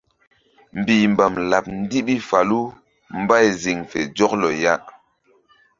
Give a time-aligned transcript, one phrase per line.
[0.79, 2.59] Mbihmbam laɓ ndiɓi falu
[3.21, 4.73] mbay ziŋ fe zɔklɔ ya.